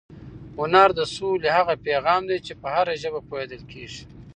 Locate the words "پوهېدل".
3.29-3.61